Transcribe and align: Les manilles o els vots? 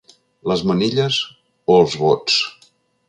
Les 0.51 0.63
manilles 0.71 1.19
o 1.75 1.79
els 1.83 1.99
vots? 2.07 2.39